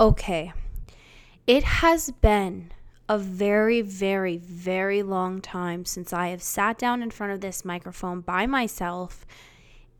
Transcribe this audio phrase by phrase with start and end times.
[0.00, 0.54] Okay.
[1.46, 2.72] It has been
[3.06, 7.66] a very, very, very long time since I have sat down in front of this
[7.66, 9.26] microphone by myself.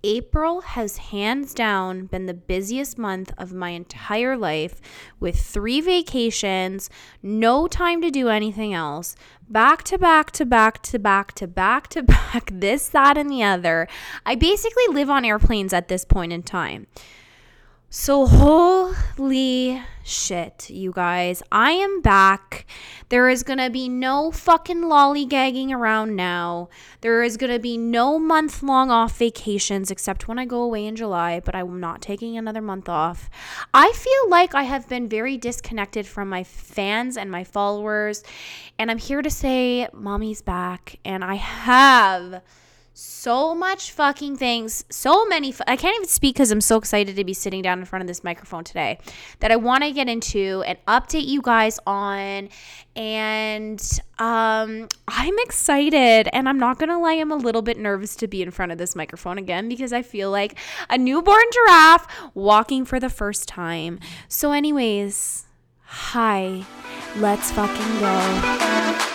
[0.02, 4.80] April has hands down been the busiest month of my entire life
[5.18, 6.88] with three vacations,
[7.22, 9.14] no time to do anything else,
[9.50, 13.42] back to back to back to back to back to back, this, that, and the
[13.42, 13.86] other.
[14.24, 16.86] I basically live on airplanes at this point in time.
[17.92, 21.42] So, holy shit, you guys.
[21.50, 22.64] I am back.
[23.08, 26.68] There is going to be no fucking lollygagging around now.
[27.00, 30.86] There is going to be no month long off vacations except when I go away
[30.86, 33.28] in July, but I'm not taking another month off.
[33.74, 38.22] I feel like I have been very disconnected from my fans and my followers,
[38.78, 42.40] and I'm here to say, Mommy's back, and I have
[42.92, 45.54] so much fucking things, so many.
[45.66, 48.08] I can't even speak because I'm so excited to be sitting down in front of
[48.08, 48.98] this microphone today
[49.38, 52.48] that I want to get into and update you guys on.
[52.96, 53.80] And
[54.18, 58.42] um, I'm excited, and I'm not gonna lie, I'm a little bit nervous to be
[58.42, 62.98] in front of this microphone again because I feel like a newborn giraffe walking for
[62.98, 64.00] the first time.
[64.28, 65.46] So, anyways,
[65.84, 66.64] hi,
[67.16, 69.06] let's fucking go.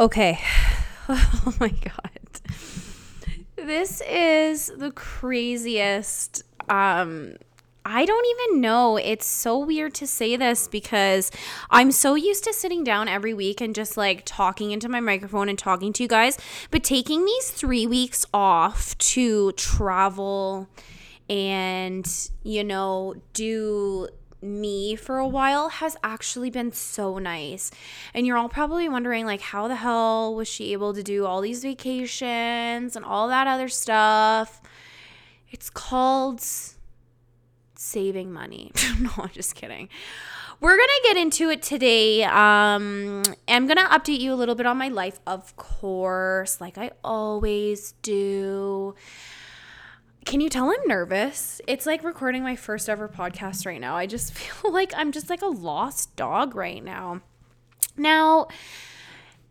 [0.00, 0.40] Okay.
[1.12, 2.20] Oh my god.
[3.56, 7.34] This is the craziest um
[7.84, 8.96] I don't even know.
[8.96, 11.32] It's so weird to say this because
[11.68, 15.48] I'm so used to sitting down every week and just like talking into my microphone
[15.48, 16.38] and talking to you guys.
[16.70, 20.68] But taking these three weeks off to travel
[21.28, 22.06] and,
[22.44, 24.08] you know, do
[24.42, 27.70] me for a while has actually been so nice.
[28.14, 31.40] And you're all probably wondering like how the hell was she able to do all
[31.40, 34.60] these vacations and all that other stuff?
[35.50, 36.42] It's called
[37.74, 38.72] saving money.
[39.00, 39.88] no, I'm just kidding.
[40.60, 42.22] We're going to get into it today.
[42.24, 46.76] Um, I'm going to update you a little bit on my life, of course, like
[46.76, 48.94] I always do.
[50.24, 51.60] Can you tell I'm nervous?
[51.66, 53.96] It's like recording my first ever podcast right now.
[53.96, 57.20] I just feel like I'm just like a lost dog right now.
[57.96, 58.48] Now,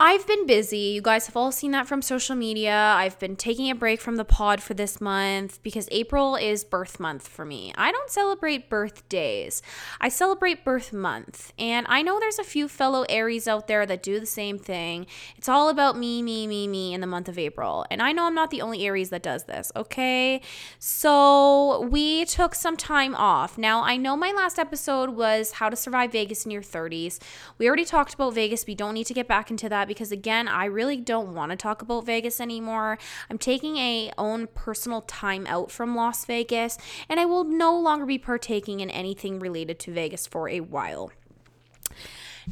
[0.02, 0.78] I've been busy.
[0.78, 2.74] You guys have all seen that from social media.
[2.74, 7.02] I've been taking a break from the pod for this month because April is birth
[7.02, 7.74] month for me.
[7.76, 9.62] I don't celebrate birthdays,
[10.00, 11.52] I celebrate birth month.
[11.60, 15.06] And I know there's a few fellow Aries out there that do the same thing.
[15.36, 17.86] It's all about me, me, me, me in the month of April.
[17.92, 20.42] And I know I'm not the only Aries that does this, okay?
[20.80, 23.58] So we took some time off.
[23.58, 27.20] Now, I know my last episode was how to survive Vegas in your 30s.
[27.58, 28.66] We already talked about Vegas.
[28.66, 31.58] We don't need to get back into that because again, I really don't want to
[31.58, 32.98] talk about Vegas anymore.
[33.30, 36.78] I'm taking a own personal time out from Las Vegas
[37.10, 41.12] and I will no longer be partaking in anything related to Vegas for a while.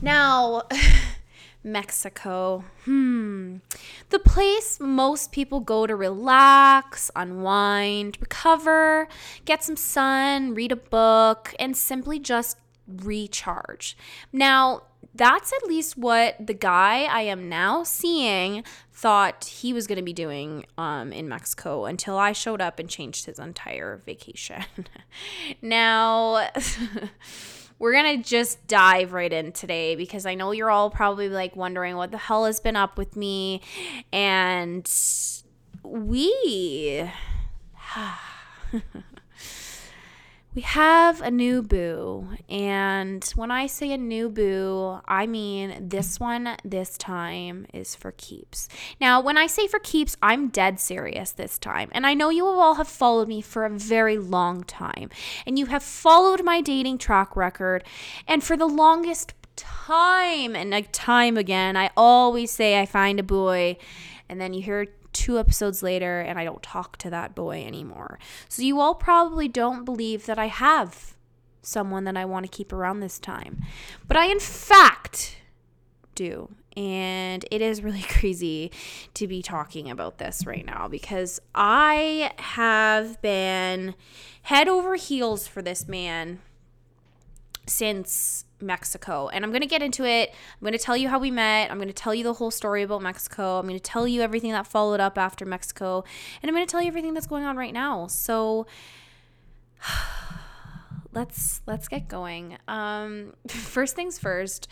[0.02, 0.64] Now,
[1.64, 2.64] Mexico.
[2.86, 3.58] Hmm.
[4.10, 9.08] The place most people go to relax, unwind, recover,
[9.46, 13.98] get some sun, read a book, and simply just recharge.
[14.32, 14.84] Now,
[15.18, 18.64] that's at least what the guy I am now seeing
[18.94, 22.90] thought he was going to be doing um, in Mexico until I showed up and
[22.90, 24.64] changed his entire vacation.
[25.62, 26.50] now,
[27.80, 31.56] we're going to just dive right in today because I know you're all probably like
[31.56, 33.62] wondering what the hell has been up with me.
[34.12, 34.90] And
[35.84, 37.10] we.
[40.58, 42.30] we have a new boo.
[42.50, 48.12] And when I say a new boo, I mean this one this time is for
[48.14, 48.68] keeps.
[49.00, 51.90] Now, when I say for keeps, I'm dead serious this time.
[51.92, 55.12] And I know you all have followed me for a very long time.
[55.46, 57.84] And you have followed my dating track record.
[58.28, 63.24] And for the longest time and like time again, I always say I find a
[63.24, 63.78] boy.
[64.28, 64.88] And then you hear
[65.18, 68.20] two episodes later and I don't talk to that boy anymore.
[68.48, 71.16] So you all probably don't believe that I have
[71.64, 73.64] someone that I want to keep around this time.
[74.08, 75.38] But I, in fact,
[76.14, 76.50] do.
[76.76, 78.72] And it is really crazy
[79.16, 83.96] to be talking about this right now because I have been
[84.44, 86.40] head over heels for this man
[87.70, 89.30] since Mexico.
[89.30, 90.30] And I'm going to get into it.
[90.30, 91.70] I'm going to tell you how we met.
[91.72, 93.60] I'm going to tell you the whole story about Mexico.
[93.60, 96.04] I'm going to tell you everything that followed up after Mexico.
[96.42, 98.08] And I'm going to tell you everything that's going on right now.
[98.08, 98.68] So
[101.14, 102.58] let's let's get going.
[102.68, 104.68] Um first things first.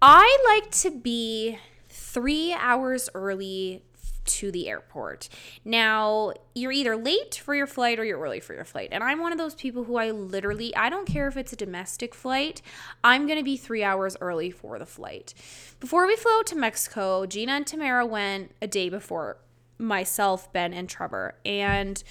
[0.00, 3.82] I like to be 3 hours early
[4.26, 5.28] to the airport.
[5.64, 8.90] Now, you're either late for your flight or you're early for your flight.
[8.92, 11.56] And I'm one of those people who I literally, I don't care if it's a
[11.56, 12.62] domestic flight,
[13.02, 15.34] I'm going to be three hours early for the flight.
[15.80, 19.38] Before we flew to Mexico, Gina and Tamara went a day before
[19.78, 21.34] myself, Ben, and Trevor.
[21.44, 22.02] And.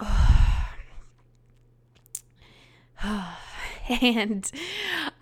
[3.88, 4.50] and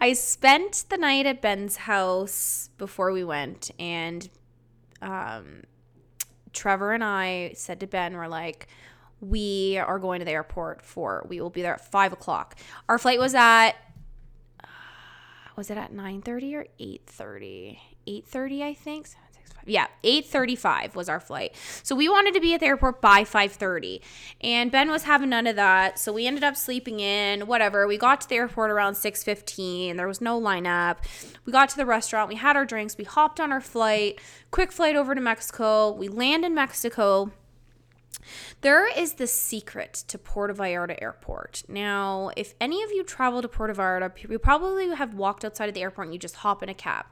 [0.01, 4.29] I spent the night at Ben's house before we went, and
[5.03, 5.63] um,
[6.53, 8.69] Trevor and I said to Ben, we're like,
[9.21, 12.57] we are going to the airport for, we will be there at five o'clock.
[12.89, 13.73] Our flight was at,
[14.63, 14.67] uh,
[15.57, 17.79] was it at 9.30 or 8.30?
[18.07, 19.09] 8.30, I think
[19.67, 21.55] yeah 8.35 was our flight.
[21.83, 24.01] So we wanted to be at the airport by 5.30
[24.41, 27.87] and ben was having none of that so we ended up sleeping in whatever.
[27.87, 30.99] We got to the airport around 6.15 there was no lineup.
[31.45, 32.29] We got to the restaurant.
[32.29, 32.97] We had our drinks.
[32.97, 34.21] We hopped on our flight.
[34.51, 35.93] Quick flight over to mexico.
[35.93, 37.33] We land in mexico
[38.61, 41.63] there is the secret to Puerto Vallarta Airport.
[41.69, 45.75] Now, if any of you travel to Puerto Vallarta, you probably have walked outside of
[45.75, 47.07] the airport and you just hop in a cab.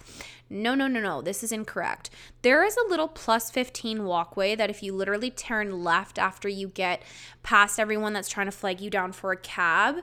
[0.51, 1.23] No, no, no, no.
[1.23, 2.11] This is incorrect.
[2.43, 6.69] There is a little plus 15 walkway that if you literally turn left after you
[6.69, 7.03] get
[7.43, 9.97] past everyone that's trying to flag you down for a cab,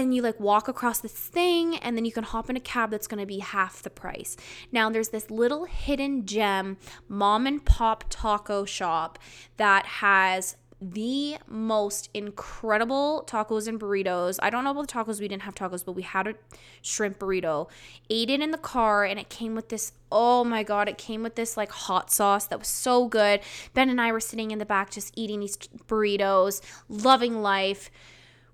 [0.00, 2.90] and you like walk across this thing and then you can hop in a cab
[2.90, 4.36] that's going to be half the price.
[4.72, 6.76] Now there's this little hidden gem
[7.08, 9.18] mom and pop taco shop
[9.56, 14.38] that has the most incredible tacos and burritos.
[14.42, 15.20] I don't know about the tacos.
[15.20, 16.34] We didn't have tacos, but we had a
[16.82, 17.70] shrimp burrito.
[18.10, 19.92] Ate it in the car, and it came with this.
[20.12, 20.88] Oh my god!
[20.88, 23.40] It came with this like hot sauce that was so good.
[23.72, 27.90] Ben and I were sitting in the back just eating these burritos, loving life.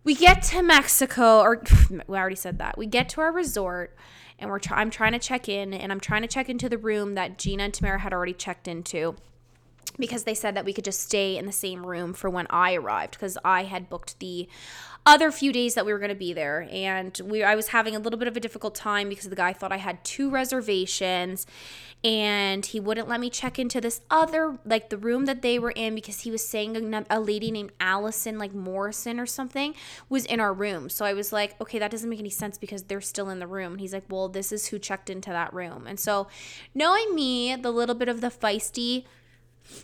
[0.02, 2.78] We get to Mexico, or we already said that.
[2.78, 3.96] We get to our resort,
[4.38, 4.60] and we're.
[4.70, 7.64] I'm trying to check in, and I'm trying to check into the room that Gina
[7.64, 9.16] and Tamara had already checked into
[9.98, 12.74] because they said that we could just stay in the same room for when I
[12.74, 14.48] arrived because I had booked the
[15.06, 17.96] other few days that we were going to be there and we I was having
[17.96, 21.46] a little bit of a difficult time because the guy thought I had two reservations
[22.02, 25.72] and he wouldn't let me check into this other like the room that they were
[25.72, 29.74] in because he was saying a, a lady named Allison like Morrison or something
[30.08, 30.88] was in our room.
[30.88, 33.46] So I was like, okay, that doesn't make any sense because they're still in the
[33.46, 33.72] room.
[33.72, 35.86] And he's like, well, this is who checked into that room.
[35.86, 36.28] And so
[36.74, 39.04] knowing me, the little bit of the feisty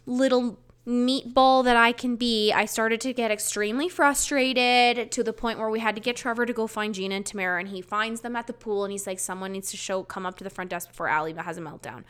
[0.06, 5.59] little meatball that I can be, I started to get extremely frustrated to the point
[5.59, 8.21] where we had to get Trevor to go find Gina and Tamara, and he finds
[8.21, 10.50] them at the pool, and he's like, "Someone needs to show come up to the
[10.50, 12.05] front desk before Allie has a meltdown."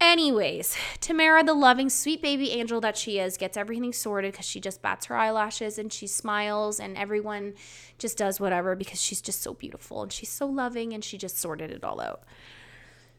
[0.00, 4.60] Anyways, Tamara, the loving, sweet baby angel that she is, gets everything sorted because she
[4.60, 7.54] just bats her eyelashes and she smiles, and everyone
[7.98, 11.38] just does whatever because she's just so beautiful and she's so loving, and she just
[11.38, 12.22] sorted it all out.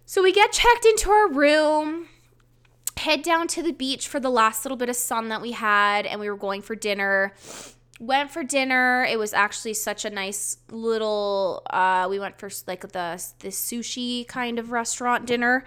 [0.06, 2.08] So we get checked into our room
[3.00, 6.06] head down to the beach for the last little bit of sun that we had,
[6.06, 7.34] and we were going for dinner.
[8.02, 9.06] Went for dinner.
[9.10, 11.62] It was actually such a nice little.
[11.70, 15.66] Uh, we went for like the the sushi kind of restaurant dinner.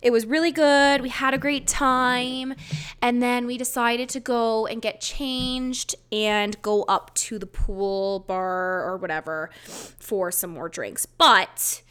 [0.00, 1.02] It was really good.
[1.02, 2.54] We had a great time,
[3.02, 8.20] and then we decided to go and get changed and go up to the pool
[8.20, 9.50] bar or whatever
[9.98, 11.04] for some more drinks.
[11.04, 11.82] But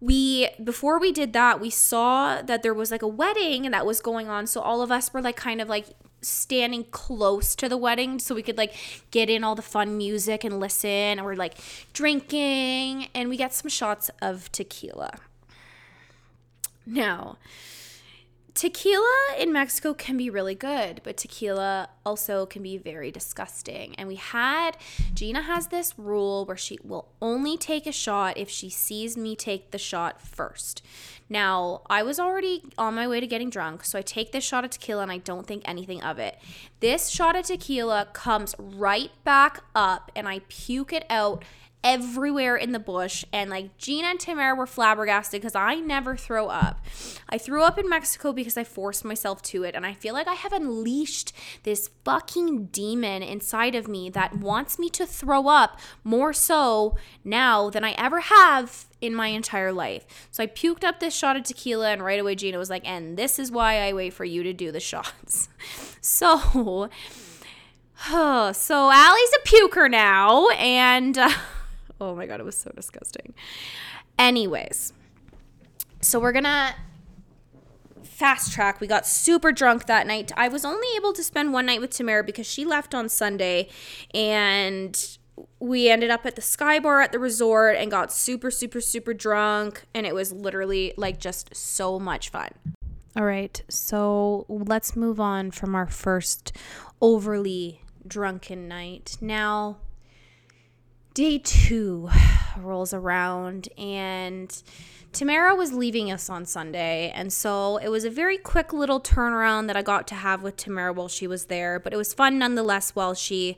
[0.00, 3.86] we before we did that we saw that there was like a wedding and that
[3.86, 4.46] was going on.
[4.46, 5.86] So all of us were like kind of like
[6.20, 8.74] standing close to the wedding so we could like
[9.10, 10.90] get in all the fun music and listen.
[10.90, 11.54] And we're like
[11.92, 15.18] drinking and we got some shots of tequila.
[16.86, 17.38] Now
[18.54, 23.94] tequila in Mexico can be really good, but tequila also can be very disgusting.
[23.96, 24.76] And we had,
[25.12, 29.34] Gina has this rule where she will only take a shot if she sees me
[29.34, 30.82] take the shot first.
[31.28, 34.64] Now, I was already on my way to getting drunk, so I take this shot
[34.64, 36.38] of tequila and I don't think anything of it.
[36.80, 41.44] This shot of tequila comes right back up and I puke it out
[41.84, 43.24] everywhere in the bush.
[43.32, 46.84] And like Gina and Tamara were flabbergasted because I never throw up.
[47.28, 49.74] I threw up in Mexico because I forced myself to it.
[49.74, 54.78] And I feel like I have unleashed this fucking demon inside of me that wants
[54.78, 60.28] me to throw up more so now than I ever have in my entire life.
[60.30, 63.18] So I puked up this shot of tequila, and right away Gina was like, and
[63.18, 65.50] this is why I wait for you to do the shots.
[66.00, 66.88] so
[68.08, 71.30] so Allie's a puker now, and uh,
[72.00, 73.34] oh my god, it was so disgusting.
[74.18, 74.92] Anyways,
[76.00, 76.74] so we're gonna
[78.02, 78.80] fast track.
[78.80, 80.30] We got super drunk that night.
[80.36, 83.68] I was only able to spend one night with Tamara because she left on Sunday,
[84.14, 85.18] and
[85.58, 89.14] we ended up at the Sky Bar at the resort and got super, super, super
[89.14, 92.50] drunk, and it was literally like just so much fun.
[93.16, 96.56] All right, so let's move on from our first
[97.00, 99.16] overly drunken night.
[99.20, 99.78] Now,
[101.14, 102.10] day two
[102.58, 104.62] rolls around, and
[105.12, 107.10] Tamara was leaving us on Sunday.
[107.14, 110.56] And so it was a very quick little turnaround that I got to have with
[110.56, 113.56] Tamara while she was there, but it was fun nonetheless while she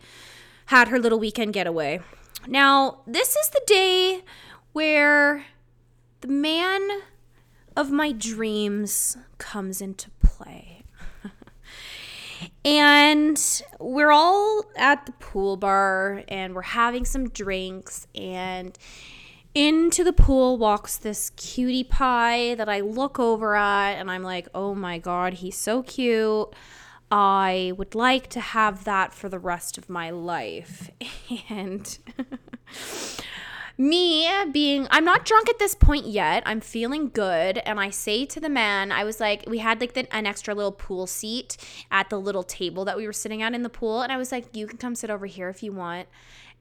[0.66, 2.00] had her little weekend getaway.
[2.46, 4.22] Now, this is the day
[4.72, 5.46] where
[6.20, 6.86] the man
[7.76, 10.75] of my dreams comes into play.
[12.66, 18.76] And we're all at the pool bar and we're having some drinks and
[19.54, 24.48] into the pool walks this cutie pie that I look over at and I'm like,
[24.52, 26.52] "Oh my god, he's so cute."
[27.08, 30.90] I would like to have that for the rest of my life.
[31.48, 31.98] And
[33.78, 36.42] me being I'm not drunk at this point yet.
[36.46, 39.94] I'm feeling good and I say to the man, I was like we had like
[39.94, 41.56] the, an extra little pool seat
[41.90, 44.32] at the little table that we were sitting at in the pool and I was
[44.32, 46.08] like you can come sit over here if you want.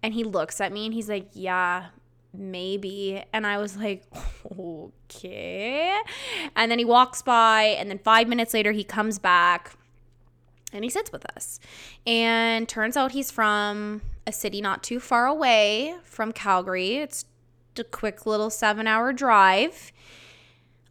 [0.04, 1.88] And he looks at me and he's like, "Yeah,
[2.32, 4.04] maybe." And I was like,
[4.60, 5.98] "Okay."
[6.56, 9.76] And then he walks by and then 5 minutes later he comes back
[10.74, 11.60] and he sits with us.
[12.06, 16.98] And turns out he's from a city not too far away from Calgary.
[16.98, 17.26] It's
[17.78, 19.92] a quick little seven hour drive.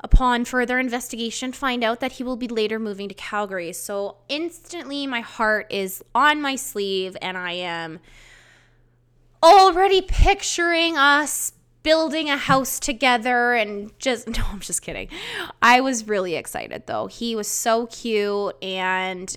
[0.00, 3.72] Upon further investigation, find out that he will be later moving to Calgary.
[3.72, 8.00] So instantly, my heart is on my sleeve, and I am
[9.42, 15.06] already picturing us building a house together and just no i'm just kidding
[15.60, 19.36] i was really excited though he was so cute and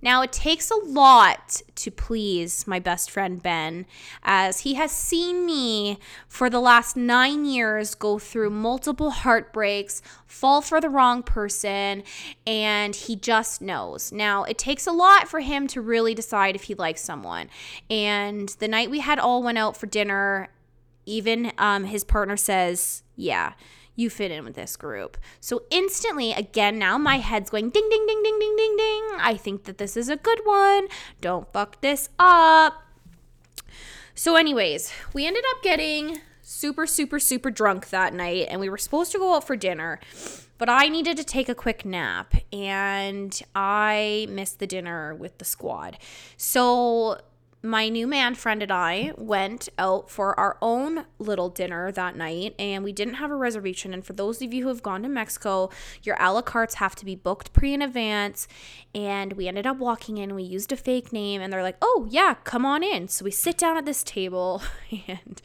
[0.00, 3.84] now, it takes a lot to please my best friend Ben,
[4.22, 10.60] as he has seen me for the last nine years go through multiple heartbreaks, fall
[10.60, 12.04] for the wrong person,
[12.46, 14.12] and he just knows.
[14.12, 17.48] Now, it takes a lot for him to really decide if he likes someone.
[17.90, 20.48] And the night we had all went out for dinner,
[21.06, 23.54] even um, his partner says, Yeah
[23.98, 25.16] you fit in with this group.
[25.40, 28.87] So instantly, again, now my head's going ding, ding, ding, ding, ding, ding, ding.
[29.28, 30.88] I think that this is a good one.
[31.20, 32.82] Don't fuck this up.
[34.14, 38.78] So, anyways, we ended up getting super, super, super drunk that night, and we were
[38.78, 40.00] supposed to go out for dinner,
[40.56, 45.44] but I needed to take a quick nap, and I missed the dinner with the
[45.44, 45.98] squad.
[46.38, 47.20] So,
[47.62, 52.54] my new man friend and I went out for our own little dinner that night,
[52.58, 53.92] and we didn't have a reservation.
[53.92, 55.70] And for those of you who have gone to Mexico,
[56.02, 58.46] your a la cartes have to be booked pre in advance.
[58.94, 62.06] And we ended up walking in, we used a fake name, and they're like, oh,
[62.10, 63.08] yeah, come on in.
[63.08, 64.62] So we sit down at this table,
[65.08, 65.42] and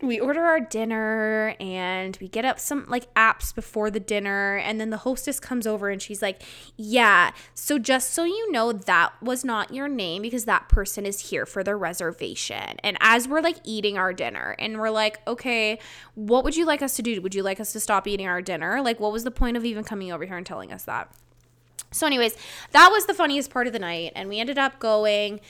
[0.00, 4.80] we order our dinner and we get up some like apps before the dinner and
[4.80, 6.42] then the hostess comes over and she's like
[6.76, 11.30] yeah so just so you know that was not your name because that person is
[11.30, 12.76] here for their reservation.
[12.84, 15.80] And as we're like eating our dinner and we're like okay
[16.14, 17.20] what would you like us to do?
[17.20, 18.80] Would you like us to stop eating our dinner?
[18.80, 21.12] Like what was the point of even coming over here and telling us that?
[21.90, 22.36] So anyways
[22.70, 25.40] that was the funniest part of the night and we ended up going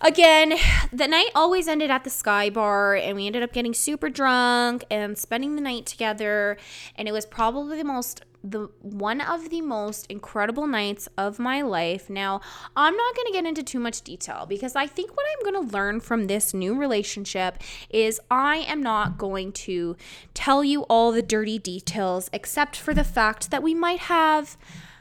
[0.00, 0.54] again,
[0.92, 4.84] the night always ended at the Sky Bar, and we ended up getting super drunk
[4.90, 6.56] and spending the night together.
[6.96, 11.60] And it was probably the most the one of the most incredible nights of my
[11.60, 12.08] life.
[12.08, 12.40] Now,
[12.76, 15.68] I'm not going to get into too much detail because I think what I'm going
[15.68, 17.58] to learn from this new relationship
[17.90, 19.96] is I am not going to
[20.34, 24.56] tell you all the dirty details except for the fact that we might have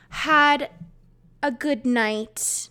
[0.09, 0.71] had
[1.43, 2.69] a good night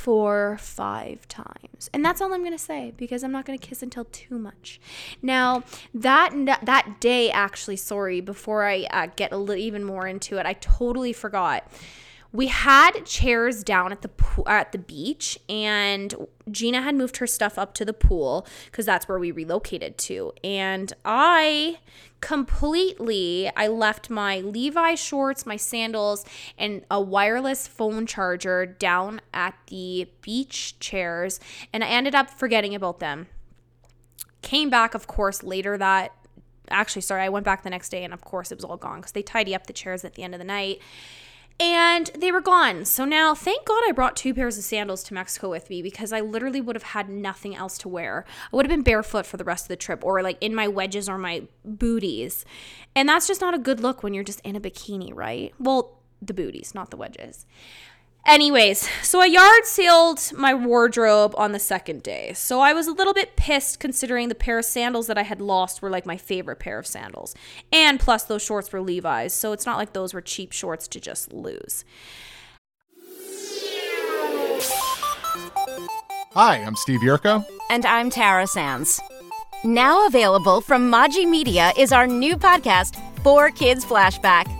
[0.00, 1.90] four, five times.
[1.92, 4.38] And that's all I'm going to say because I'm not going to kiss tell too
[4.38, 4.80] much.
[5.20, 10.38] Now, that that day actually, sorry, before I uh, get a little even more into
[10.38, 11.70] it, I totally forgot
[12.32, 16.14] we had chairs down at the pool, at the beach and
[16.50, 20.32] Gina had moved her stuff up to the pool cuz that's where we relocated to
[20.44, 21.78] and I
[22.20, 26.24] completely I left my Levi shorts, my sandals
[26.56, 31.40] and a wireless phone charger down at the beach chairs
[31.72, 33.26] and I ended up forgetting about them.
[34.42, 36.12] Came back of course later that
[36.70, 39.02] actually sorry, I went back the next day and of course it was all gone
[39.02, 40.80] cuz they tidy up the chairs at the end of the night
[41.60, 42.86] and they were gone.
[42.86, 46.10] So now, thank God I brought two pairs of sandals to Mexico with me because
[46.10, 48.24] I literally would have had nothing else to wear.
[48.50, 50.66] I would have been barefoot for the rest of the trip or like in my
[50.66, 52.46] wedges or my booties.
[52.96, 55.52] And that's just not a good look when you're just in a bikini, right?
[55.58, 57.44] Well, the booties, not the wedges.
[58.26, 62.32] Anyways, so I yard sealed my wardrobe on the second day.
[62.34, 65.40] So I was a little bit pissed considering the pair of sandals that I had
[65.40, 67.34] lost were like my favorite pair of sandals.
[67.72, 69.32] And plus, those shorts were Levi's.
[69.32, 71.84] So it's not like those were cheap shorts to just lose.
[76.34, 77.44] Hi, I'm Steve Yurko.
[77.70, 79.00] And I'm Tara Sands.
[79.64, 84.59] Now available from Maji Media is our new podcast, Four Kids Flashback.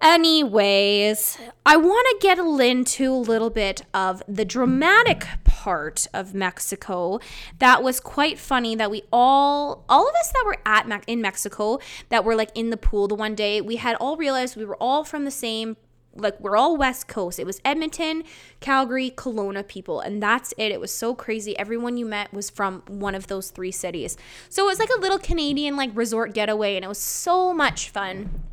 [0.00, 7.18] Anyways, I want to get into a little bit of the dramatic part of Mexico
[7.58, 11.20] that was quite funny that we all all of us that were at Me- in
[11.20, 14.64] Mexico that were like in the pool the one day, we had all realized we
[14.64, 15.76] were all from the same
[16.14, 17.40] like we're all west coast.
[17.40, 18.22] It was edmonton
[18.60, 20.70] calgary kelowna people and that's it.
[20.70, 21.58] It was so crazy.
[21.58, 24.16] Everyone you met was from one of those three cities.
[24.48, 27.90] So it was like a little canadian like resort getaway and it was so much
[27.90, 28.44] fun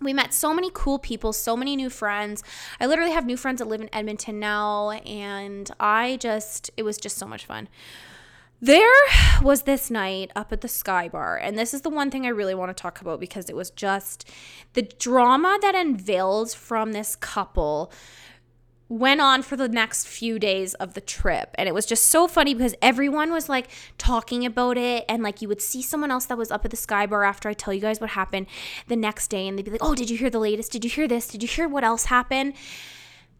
[0.00, 2.42] we met so many cool people, so many new friends.
[2.80, 6.98] I literally have new friends that live in Edmonton now, and I just, it was
[6.98, 7.68] just so much fun.
[8.60, 8.90] There
[9.40, 12.30] was this night up at the Sky Bar, and this is the one thing I
[12.30, 14.28] really want to talk about because it was just
[14.72, 17.92] the drama that unveiled from this couple
[18.88, 21.50] went on for the next few days of the trip.
[21.56, 25.04] And it was just so funny because everyone was like talking about it.
[25.08, 27.48] And like you would see someone else that was up at the sky bar after
[27.48, 28.46] i tell you guys what happened
[28.86, 29.46] the next day.
[29.46, 30.72] And they'd be like oh did you hear the latest?
[30.72, 31.28] Did you hear this?
[31.28, 32.54] Did you hear what else happened?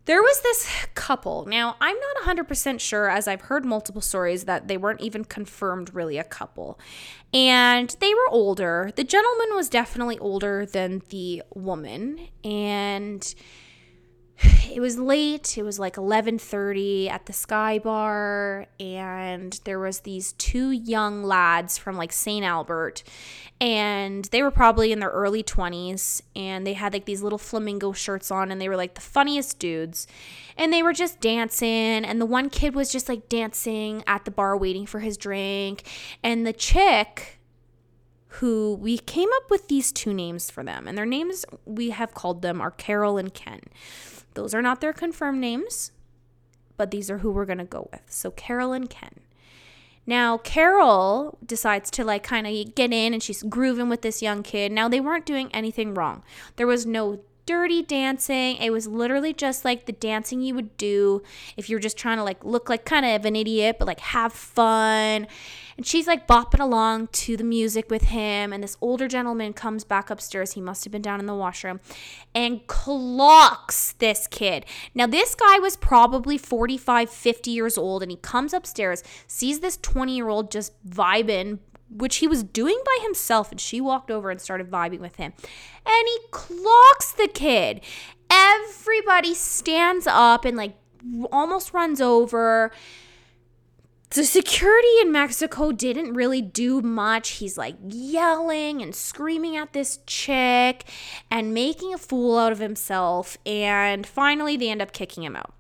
[0.04, 1.46] There was this couple.
[1.46, 5.94] Now i'm not 100% sure as i've heard multiple stories that they weren't even confirmed
[5.94, 6.78] really a couple.
[7.32, 8.90] And they were older.
[8.94, 12.28] The gentleman was definitely older than the woman.
[12.44, 13.34] And
[14.40, 15.59] it was late.
[15.59, 21.77] It was like 11:30 at the sky bar and there was these two young lads
[21.77, 22.44] from like St.
[22.44, 23.03] Albert
[23.61, 27.92] and they were probably in their early 20s and they had like these little flamingo
[27.92, 30.07] shirts on and they were like the funniest dudes.
[30.57, 34.31] And they were just dancing and the one kid was just like dancing at the
[34.31, 35.83] bar waiting for his drink.
[36.22, 37.40] And the chick
[38.33, 42.14] who we came up with these two names for them and their names we have
[42.14, 43.61] called them are Carol and Ken
[44.35, 45.93] those are not their confirmed names,
[46.77, 48.03] but these are who we're going to go with.
[48.09, 49.21] So Carol and Ken.
[50.07, 54.43] Now, Carol decides to like kind of get in and she's grooving with this young
[54.43, 54.73] kid.
[54.73, 56.23] Now, they weren't doing anything wrong.
[56.57, 58.56] There was no dirty dancing.
[58.56, 61.22] It was literally just like the dancing you would do
[61.56, 64.34] if you're just trying to like look like kind of an idiot, but like have
[64.34, 65.26] fun.
[65.78, 68.52] And she's like bopping along to the music with him.
[68.52, 70.52] And this older gentleman comes back upstairs.
[70.52, 71.80] He must have been down in the washroom
[72.34, 74.66] and clocks this kid.
[74.94, 78.02] Now, this guy was probably 45, 50 years old.
[78.02, 82.81] And he comes upstairs, sees this 20 year old just vibing, which he was doing
[82.85, 83.51] by himself.
[83.51, 85.33] And she walked over and started vibing with him.
[85.87, 87.81] And he clocks the kid.
[88.31, 90.77] Everybody stands up and like
[91.33, 92.70] almost runs over.
[94.11, 97.29] The security in Mexico didn't really do much.
[97.33, 100.85] He's like yelling and screaming at this chick
[101.31, 103.37] and making a fool out of himself.
[103.44, 105.53] And finally, they end up kicking him out.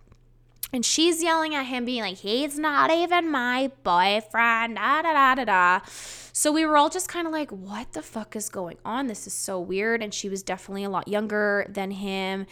[0.72, 5.34] And she's yelling at him, being like, he's not even my boyfriend, da da da
[5.34, 5.80] da da.
[5.86, 9.06] So we were all just kind of like, what the fuck is going on?
[9.06, 10.02] This is so weird.
[10.02, 12.46] And she was definitely a lot younger than him.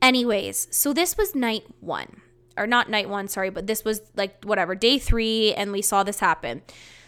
[0.00, 2.22] Anyways, so this was night one,
[2.56, 6.02] or not night one, sorry, but this was like whatever, day three, and we saw
[6.02, 6.62] this happen.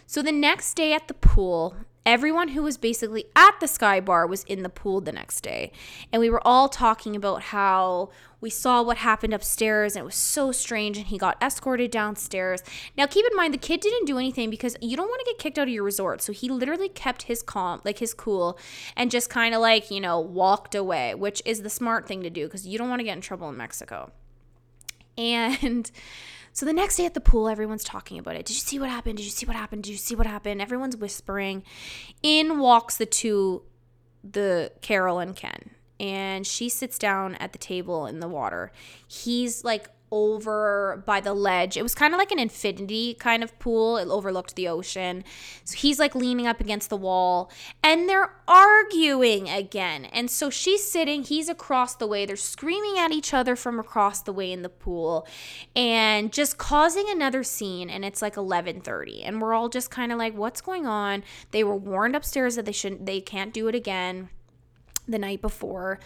[0.07, 1.75] So the next day at the pool,
[2.07, 5.73] everyone who was basically at the Sky Bar was in the pool the next day.
[6.13, 8.11] And we were all talking about how
[8.41, 12.63] we saw what happened upstairs and it was so strange and he got escorted downstairs.
[12.97, 15.39] Now keep in mind the kid didn't do anything because you don't want to get
[15.39, 16.23] kicked out of your resort.
[16.23, 18.59] So he literally kept his calm, like his cool
[18.97, 22.31] and just kind of like, you know, walked away, which is the smart thing to
[22.31, 24.11] do because you don't want to get in trouble in Mexico.
[25.19, 25.91] And
[26.53, 28.47] so the next day at the pool, everyone's talking about it.
[28.47, 29.17] Did you see what happened?
[29.19, 29.85] Did you see what happened?
[29.85, 30.61] Did you see what happened?
[30.61, 31.63] Everyone's whispering.
[32.23, 33.63] In walks the two,
[34.25, 35.71] the Carol and Ken.
[35.99, 38.73] And she sits down at the table in the water.
[39.07, 41.77] He's like over by the ledge.
[41.77, 43.97] It was kind of like an infinity kind of pool.
[43.97, 45.25] It overlooked the ocean.
[45.65, 47.51] So he's like leaning up against the wall
[47.83, 50.07] and they're arguing again.
[50.07, 52.27] And so she's sitting, he's across the way.
[52.27, 55.27] They're screaming at each other from across the way in the pool
[55.77, 60.19] and just causing another scene and it's like 11:30 and we're all just kind of
[60.19, 61.23] like what's going on?
[61.53, 64.31] They were warned upstairs that they shouldn't they can't do it again
[65.09, 65.99] the night before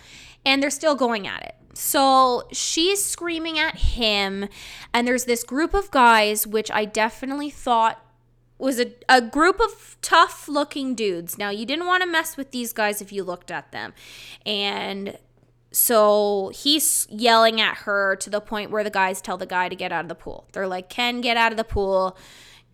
[0.44, 1.54] and they're still going at it.
[1.74, 4.48] So she's screaming at him,
[4.92, 8.00] and there's this group of guys, which I definitely thought
[8.58, 11.36] was a, a group of tough looking dudes.
[11.36, 13.92] Now, you didn't want to mess with these guys if you looked at them.
[14.46, 15.18] And
[15.72, 19.74] so he's yelling at her to the point where the guys tell the guy to
[19.74, 20.46] get out of the pool.
[20.52, 22.16] They're like, Ken, get out of the pool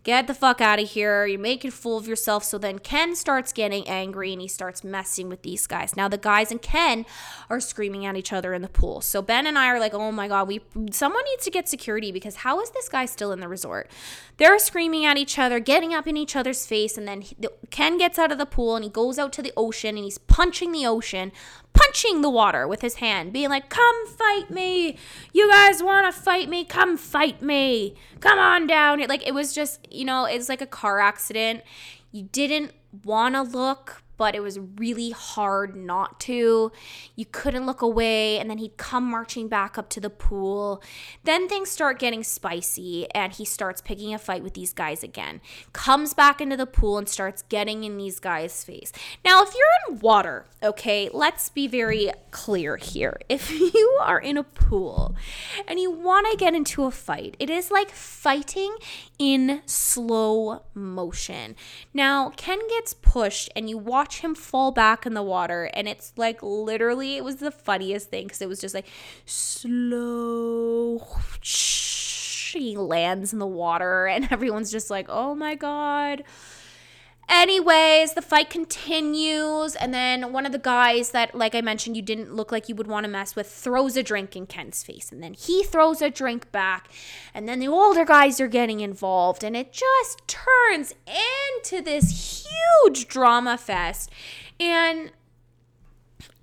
[0.03, 1.25] get the fuck out of here.
[1.25, 2.43] You're making a fool of yourself.
[2.43, 5.95] So then Ken starts getting angry and he starts messing with these guys.
[5.95, 7.05] Now the guys and Ken
[7.49, 9.01] are screaming at each other in the pool.
[9.01, 10.61] So Ben and I are like, oh my God, we
[10.91, 13.89] someone needs to get security because how is this guy still in the resort?
[14.37, 16.97] They're screaming at each other, getting up in each other's face.
[16.97, 17.35] And then he,
[17.69, 20.17] Ken gets out of the pool and he goes out to the ocean and he's
[20.17, 21.31] punching the ocean,
[21.73, 24.97] punching the water with his hand, being like, Come fight me.
[25.33, 26.65] You guys want to fight me?
[26.65, 27.95] Come fight me.
[28.19, 28.99] Come on down.
[29.07, 31.63] Like, it was just, you know, it's like a car accident.
[32.11, 36.71] You didn't want to look, but it was really hard not to.
[37.15, 40.83] You couldn't look away, and then he'd come marching back up to the pool.
[41.23, 45.41] Then things start getting spicy, and he starts picking a fight with these guys again.
[45.73, 48.91] Comes back into the pool and starts getting in these guys' face.
[49.25, 53.19] Now, if you're in water, okay, let's be very clear here.
[53.41, 55.15] If you are in a pool
[55.67, 58.75] and you want to get into a fight, it is like fighting
[59.17, 61.55] in slow motion.
[61.93, 65.87] Now, Ken gets pushed, and you watch watch him fall back in the water and
[65.87, 68.85] it's like literally it was the funniest thing because it was just like
[69.25, 71.01] slow
[71.41, 76.25] he lands in the water and everyone's just like oh my god
[77.33, 82.01] Anyways, the fight continues, and then one of the guys that, like I mentioned, you
[82.01, 85.13] didn't look like you would want to mess with throws a drink in Ken's face,
[85.13, 86.89] and then he throws a drink back,
[87.33, 90.93] and then the older guys are getting involved, and it just turns
[91.63, 92.45] into this
[92.83, 94.09] huge drama fest.
[94.59, 95.13] And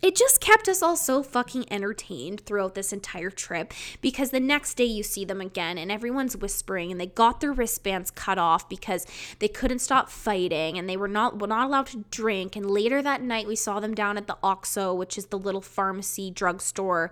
[0.01, 4.75] it just kept us all so fucking entertained throughout this entire trip because the next
[4.75, 8.69] day you see them again and everyone's whispering and they got their wristbands cut off
[8.69, 9.07] because
[9.41, 12.55] they couldn't stop fighting and they were not were not allowed to drink.
[12.55, 15.61] And later that night we saw them down at the OXXO which is the little
[15.63, 17.11] pharmacy drugstore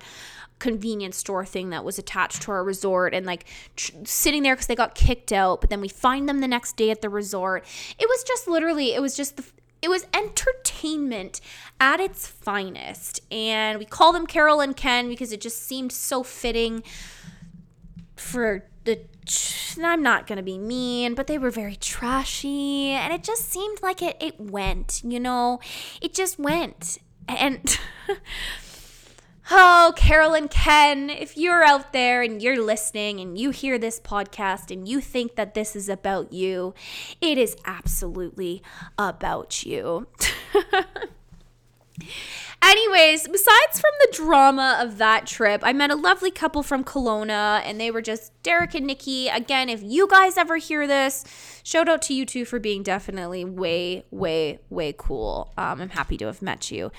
[0.59, 3.45] convenience store thing that was attached to our resort and like
[3.75, 5.61] tr- sitting there because they got kicked out.
[5.61, 7.65] But then we find them the next day at the resort.
[7.99, 9.45] It was just literally it was just the
[9.87, 11.41] it was entertainment
[11.79, 13.21] at its finest.
[13.31, 16.83] And we call them Carol and Ken because it just seemed so fitting
[18.17, 19.03] for the.
[19.81, 22.89] I'm not going to be mean, but they were very trashy.
[22.89, 25.61] And it just seemed like it, it went, you know?
[26.03, 26.99] It just went.
[27.29, 27.79] And.
[29.49, 34.01] Oh, Carol and Ken, if you're out there and you're listening and you hear this
[34.01, 36.75] podcast and you think that this is about you,
[37.21, 38.63] it is absolutely
[38.99, 40.09] about you.
[42.63, 47.63] Anyways, besides from the drama of that trip, I met a lovely couple from Kelowna
[47.65, 49.29] and they were just Derek and Nikki.
[49.29, 51.25] Again, if you guys ever hear this,
[51.63, 55.53] shout out to you two for being definitely way, way, way cool.
[55.57, 56.91] Um, I'm happy to have met you.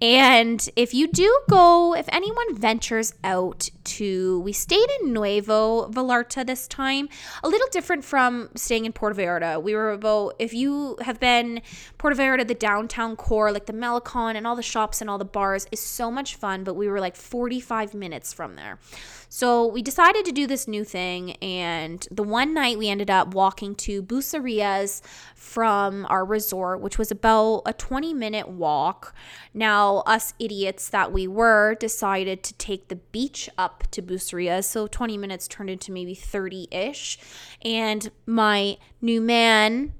[0.00, 6.46] And if you do go, if anyone ventures out to, we stayed in Nuevo Vallarta
[6.46, 7.08] this time,
[7.42, 9.62] a little different from staying in Puerto Vallarta.
[9.62, 11.62] We were about, if you have been
[12.02, 15.24] Puerto Vallarta, the downtown core, like the Malecon and all the shops and all the
[15.24, 18.80] bars is so much fun, but we were like 45 minutes from there.
[19.28, 21.36] So we decided to do this new thing.
[21.36, 25.00] And the one night we ended up walking to Bucerias
[25.36, 29.14] from our resort, which was about a 20 minute walk.
[29.54, 34.64] Now, us idiots that we were decided to take the beach up to Bucerias.
[34.64, 37.20] So 20 minutes turned into maybe 30 ish.
[37.64, 39.92] And my new man,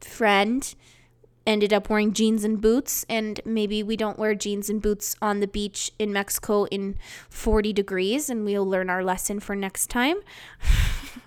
[0.00, 0.74] friend,
[1.46, 5.40] ended up wearing jeans and boots and maybe we don't wear jeans and boots on
[5.40, 6.96] the beach in Mexico in
[7.28, 10.18] 40 degrees and we'll learn our lesson for next time.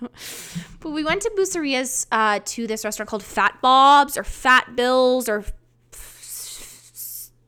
[0.80, 5.28] but we went to Bucerias uh, to this restaurant called Fat Bob's or Fat Bills
[5.28, 5.44] or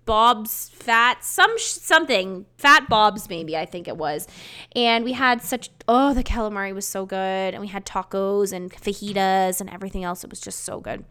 [0.08, 4.26] Bob's Fat some something Fat Bob's maybe I think it was,
[4.74, 7.18] and we had such oh the calamari was so good,
[7.52, 10.24] and we had tacos and fajitas and everything else.
[10.24, 11.04] It was just so good.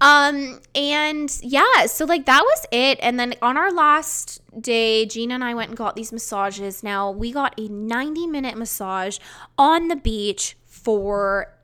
[0.00, 2.98] Um, and yeah, so like that was it.
[3.02, 6.82] And then on our last day, Gina and I went and got these massages.
[6.82, 9.18] Now we got a 90 minute massage
[9.58, 11.54] on the beach for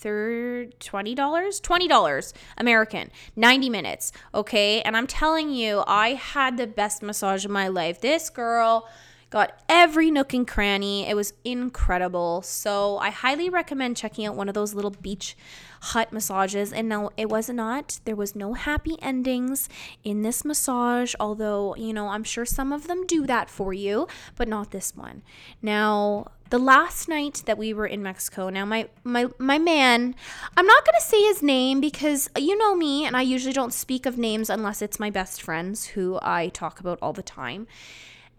[0.00, 6.56] third twenty dollars twenty dollars american 90 minutes okay and i'm telling you i had
[6.56, 8.88] the best massage of my life this girl
[9.30, 14.48] got every nook and cranny it was incredible so i highly recommend checking out one
[14.48, 15.36] of those little beach
[15.80, 16.72] hut massages.
[16.72, 19.68] And no, it was not, there was no happy endings
[20.04, 24.06] in this massage, although, you know, I'm sure some of them do that for you,
[24.36, 25.22] but not this one.
[25.62, 30.16] Now, the last night that we were in Mexico, now my my my man,
[30.56, 33.72] I'm not going to say his name because you know me and I usually don't
[33.72, 37.68] speak of names unless it's my best friends who I talk about all the time.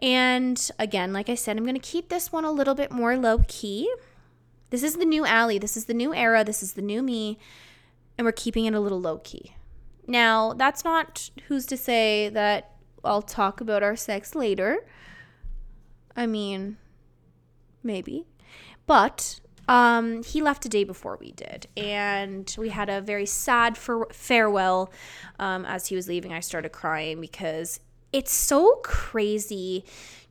[0.01, 3.17] And again, like I said, I'm going to keep this one a little bit more
[3.17, 3.89] low key
[4.71, 5.59] this is the new Allie.
[5.59, 6.43] This is the new era.
[6.43, 7.37] This is the new me.
[8.17, 9.53] And we're keeping it a little low key.
[10.07, 12.71] Now, that's not who's to say that
[13.03, 14.85] I'll talk about our sex later.
[16.15, 16.77] I mean,
[17.83, 18.25] maybe.
[18.87, 21.67] But um, he left a day before we did.
[21.75, 24.91] And we had a very sad for- farewell.
[25.37, 27.81] Um, as he was leaving, I started crying because
[28.13, 29.85] it's so crazy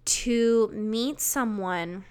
[0.05, 2.05] to meet someone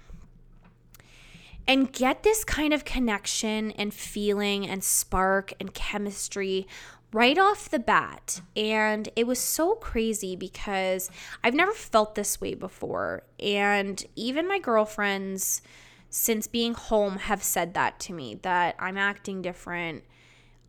[1.68, 6.68] and get this kind of connection and feeling and spark and chemistry
[7.12, 8.42] right off the bat.
[8.56, 11.12] And it was so crazy because
[11.44, 13.24] I've never felt this way before.
[13.40, 15.62] And even my girlfriends,
[16.10, 20.04] since being home, have said that to me that I'm acting different,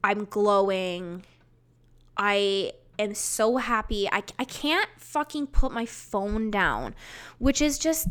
[0.04, 1.24] I'm glowing,
[2.16, 4.08] I am so happy.
[4.10, 6.94] I, I can't fucking put my phone down,
[7.38, 8.08] which is just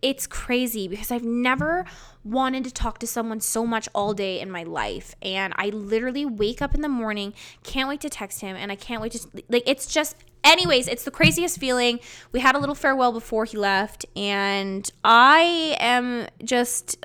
[0.00, 1.84] it's crazy because I've never
[2.24, 5.14] wanted to talk to someone so much all day in my life.
[5.22, 8.76] And I literally wake up in the morning, can't wait to text him, and I
[8.76, 11.98] can't wait to, like, it's just, anyways, it's the craziest feeling.
[12.30, 17.04] We had a little farewell before he left, and I am just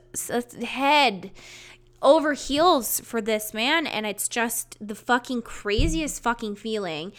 [0.63, 1.31] head
[2.03, 7.13] over heels for this man, and it's just the fucking craziest fucking feeling.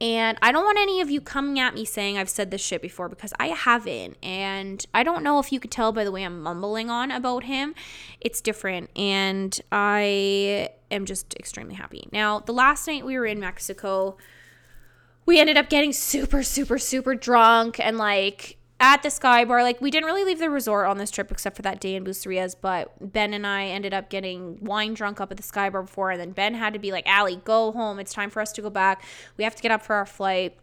[0.00, 2.80] And I don't want any of you coming at me saying I've said this shit
[2.80, 4.16] before because I haven't.
[4.22, 7.44] And I don't know if you could tell by the way I'm mumbling on about
[7.44, 7.74] him.
[8.18, 8.88] It's different.
[8.96, 12.08] And I am just extremely happy.
[12.12, 14.16] Now, the last night we were in Mexico,
[15.26, 19.62] we ended up getting super, super, super drunk and like at the Sky Bar.
[19.62, 22.04] Like we didn't really leave the resort on this trip except for that day in
[22.04, 25.82] Bucerias, but Ben and I ended up getting wine drunk up at the Sky Bar
[25.82, 28.00] before, and then Ben had to be like, "Allie, go home.
[28.00, 29.04] It's time for us to go back.
[29.36, 30.56] We have to get up for our flight."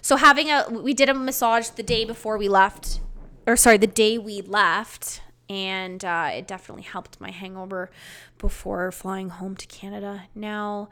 [0.00, 3.00] So having a we did a massage the day before we left,
[3.46, 7.90] or sorry, the day we left, and uh, it definitely helped my hangover
[8.38, 10.24] before flying home to Canada.
[10.34, 10.88] Now,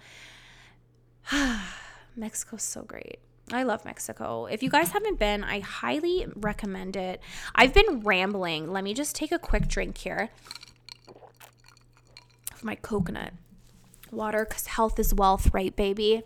[2.16, 3.20] Mexico's so great.
[3.52, 4.46] I love Mexico.
[4.46, 7.20] If you guys haven't been, I highly recommend it.
[7.54, 8.70] I've been rambling.
[8.70, 10.30] Let me just take a quick drink here
[12.52, 13.32] of my coconut
[14.12, 16.22] water because health is wealth, right, baby?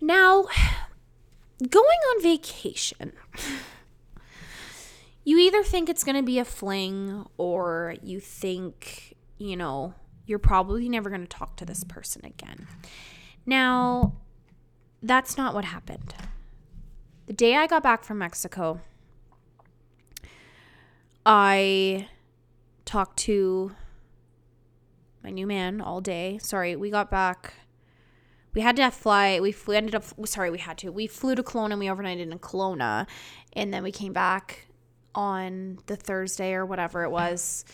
[0.00, 0.46] Now,
[1.58, 3.12] going on vacation,
[5.24, 9.94] you either think it's going to be a fling or you think, you know,
[10.26, 12.66] you're probably never going to talk to this person again.
[13.44, 14.14] Now,
[15.02, 16.14] that's not what happened.
[17.26, 18.80] The day I got back from Mexico,
[21.24, 22.08] I
[22.84, 23.72] talked to
[25.22, 26.38] my new man all day.
[26.42, 27.54] Sorry, we got back.
[28.52, 29.38] We had to fly.
[29.38, 30.04] We, ended up.
[30.26, 30.90] Sorry, we had to.
[30.90, 31.72] We flew to Kelowna.
[31.72, 33.06] And we overnighted in Kelowna,
[33.52, 34.66] and then we came back
[35.14, 37.64] on the Thursday or whatever it was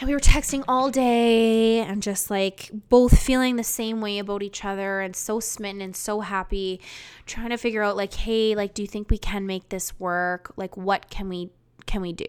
[0.00, 4.42] and we were texting all day and just like both feeling the same way about
[4.42, 6.80] each other and so smitten and so happy
[7.26, 10.52] trying to figure out like hey like do you think we can make this work?
[10.56, 11.50] Like what can we
[11.86, 12.26] can we do?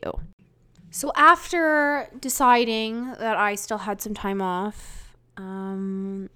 [0.92, 6.30] So after deciding that i still had some time off um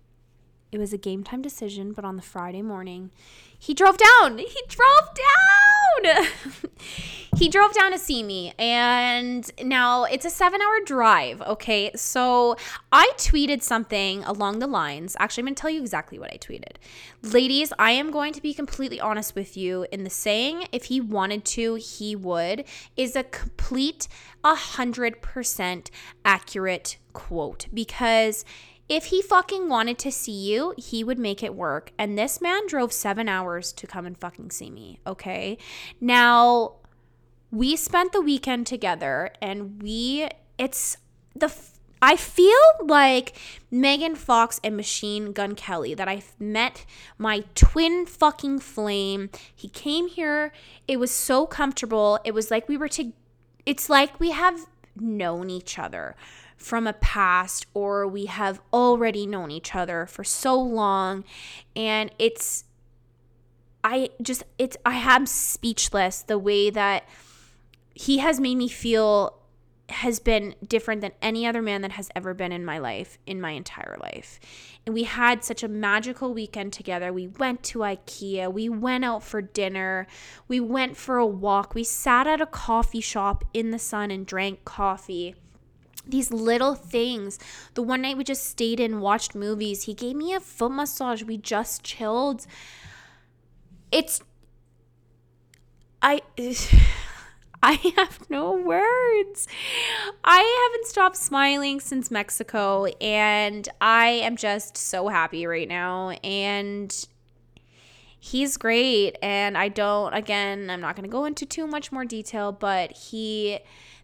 [0.71, 3.11] it was a game time decision but on the friday morning
[3.57, 5.79] he drove down he drove down
[7.37, 11.41] he drove down to see me, and now it's a seven hour drive.
[11.41, 12.55] Okay, so
[12.91, 15.15] I tweeted something along the lines.
[15.19, 16.75] Actually, I'm going to tell you exactly what I tweeted.
[17.23, 21.01] Ladies, I am going to be completely honest with you in the saying, if he
[21.01, 24.07] wanted to, he would, is a complete
[24.43, 25.89] 100%
[26.25, 28.45] accurate quote because
[28.89, 31.93] if he fucking wanted to see you, he would make it work.
[31.97, 35.59] And this man drove seven hours to come and fucking see me, okay?
[36.01, 36.73] Now,
[37.51, 40.97] we spent the weekend together and we, it's
[41.35, 41.53] the,
[42.01, 43.35] I feel like
[43.69, 46.85] Megan Fox and Machine Gun Kelly that I met
[47.19, 49.29] my twin fucking flame.
[49.53, 50.51] He came here.
[50.87, 52.19] It was so comfortable.
[52.23, 53.13] It was like we were to,
[53.67, 56.15] it's like we have known each other
[56.59, 61.23] from a past or we have already known each other for so long.
[61.75, 62.65] And it's
[63.83, 67.07] I just it's I am speechless the way that
[67.95, 69.35] he has made me feel
[69.87, 73.41] has been different than any other man that has ever been in my life in
[73.41, 74.39] my entire life.
[74.85, 77.11] And we had such a magical weekend together.
[77.11, 80.05] We went to IKEA, we went out for dinner,
[80.47, 84.27] we went for a walk, we sat at a coffee shop in the sun and
[84.27, 85.35] drank coffee
[86.11, 87.39] these little things.
[87.73, 89.83] The one night we just stayed in, watched movies.
[89.83, 91.23] He gave me a foot massage.
[91.23, 92.45] We just chilled.
[93.91, 94.21] It's
[96.01, 96.21] I
[97.61, 99.47] I have no words.
[100.23, 107.07] I haven't stopped smiling since Mexico and I am just so happy right now and
[108.17, 112.05] he's great and I don't again, I'm not going to go into too much more
[112.05, 113.59] detail, but he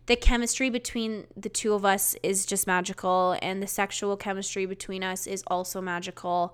[0.08, 5.04] the chemistry between the two of us is just magical and the sexual chemistry between
[5.04, 6.54] us is also magical.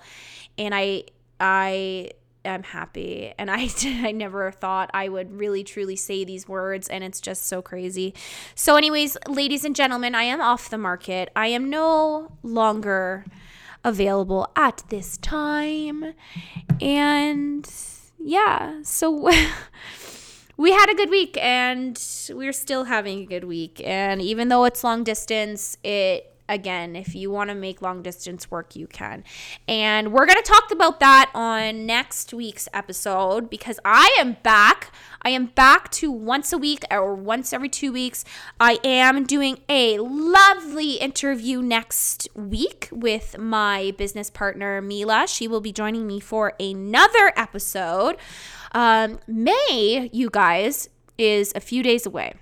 [0.57, 1.03] And i
[1.39, 2.11] i
[2.45, 3.33] am happy.
[3.37, 3.67] And i
[4.03, 8.13] i never thought i would really truly say these words and it's just so crazy.
[8.55, 11.29] So anyways ladies and gentlemen i am off the market.
[11.35, 13.25] I am no longer
[13.83, 16.13] available at this time.
[16.79, 17.69] And
[18.23, 19.29] yeah so
[20.61, 23.81] we had a good week and we're still having a good week.
[23.83, 28.51] And even though it's long distance, it again, if you want to make long distance
[28.51, 29.23] work, you can.
[29.67, 34.93] And we're going to talk about that on next week's episode because I am back.
[35.21, 38.25] I am back to once a week or once every two weeks.
[38.59, 45.27] I am doing a lovely interview next week with my business partner, Mila.
[45.27, 48.17] She will be joining me for another episode.
[48.73, 52.33] Um, May, you guys, is a few days away.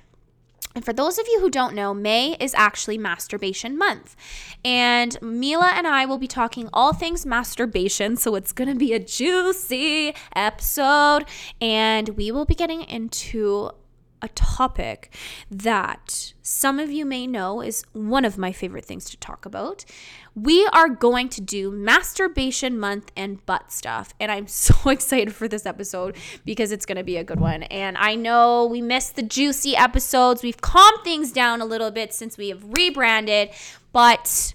[0.75, 4.15] And for those of you who don't know, May is actually masturbation month.
[4.63, 8.15] And Mila and I will be talking all things masturbation.
[8.15, 11.25] So it's going to be a juicy episode.
[11.59, 13.71] And we will be getting into
[14.21, 15.13] a topic
[15.49, 19.85] that some of you may know is one of my favorite things to talk about.
[20.35, 24.13] We are going to do masturbation month and butt stuff.
[24.19, 27.63] And I'm so excited for this episode because it's going to be a good one.
[27.63, 30.43] And I know we missed the juicy episodes.
[30.43, 33.49] We've calmed things down a little bit since we have rebranded,
[33.91, 34.53] but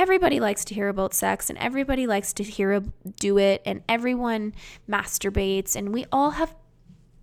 [0.00, 2.82] everybody likes to hear about sex and everybody likes to hear
[3.16, 4.54] do it and everyone
[4.88, 6.54] masturbates and we all have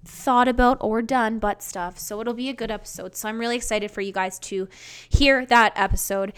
[0.08, 2.00] thought about or done butt stuff.
[2.00, 3.16] So it'll be a good episode.
[3.16, 4.68] So I'm really excited for you guys to
[5.10, 6.34] hear that episode.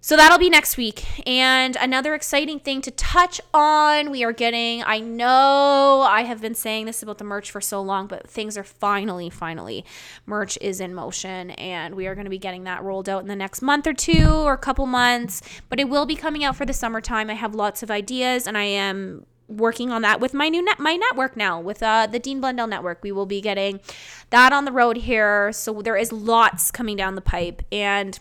[0.00, 1.04] So that'll be next week.
[1.26, 6.54] And another exciting thing to touch on we are getting, I know I have been
[6.54, 9.84] saying this about the merch for so long, but things are finally, finally,
[10.24, 11.50] merch is in motion.
[11.52, 13.94] And we are going to be getting that rolled out in the next month or
[13.94, 15.42] two or a couple months.
[15.68, 17.28] But it will be coming out for the summertime.
[17.28, 20.78] I have lots of ideas and I am working on that with my new net
[20.78, 23.02] my network now with uh, the Dean Blundell network.
[23.02, 23.80] We will be getting
[24.30, 25.52] that on the road here.
[25.52, 28.18] So there is lots coming down the pipe and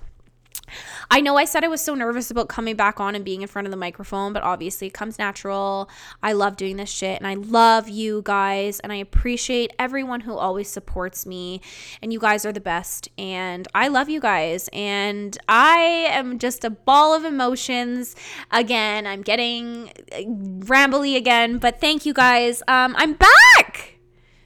[1.10, 3.48] I know I said I was so nervous about coming back on and being in
[3.48, 5.90] front of the microphone, but obviously it comes natural.
[6.24, 10.36] I love doing this shit and I love you guys and I appreciate everyone who
[10.36, 11.62] always supports me.
[12.02, 13.10] And you guys are the best.
[13.18, 14.70] And I love you guys.
[14.74, 18.16] And I am just a ball of emotions.
[18.52, 20.18] Again, I'm getting uh,
[20.66, 22.62] rambly again, but thank you guys.
[22.68, 24.00] Um, I'm back,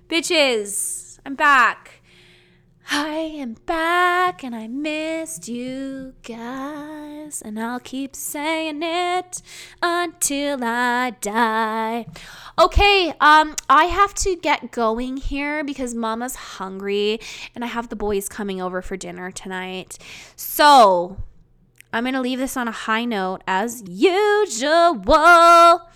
[0.09, 1.19] bitches.
[1.25, 1.98] I'm back.
[2.91, 9.43] I am back and I missed you guys, and I'll keep saying it
[9.79, 12.07] until I die.
[12.57, 17.19] Okay, um, I have to get going here because Mama's hungry,
[17.53, 19.99] and I have the boys coming over for dinner tonight.
[20.35, 21.17] So
[21.93, 25.13] I'm gonna leave this on a high note as usual.
[25.15, 25.89] All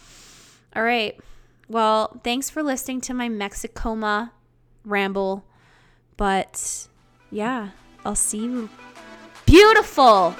[0.75, 1.19] right.
[1.67, 4.29] Well, thanks for listening to my Mexicoma
[4.85, 5.43] ramble.
[6.18, 6.88] But
[7.32, 7.70] yeah,
[8.05, 8.70] I'll see you.
[9.45, 10.36] Beautiful.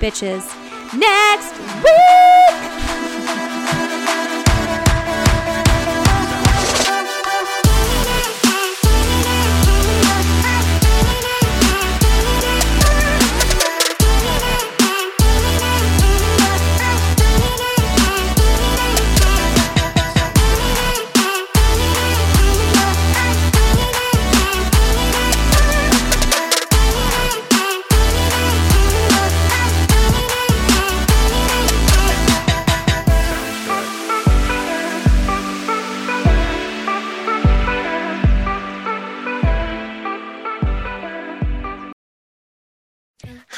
[0.00, 0.46] Bitches.
[0.94, 1.58] Next.
[1.82, 2.27] Week.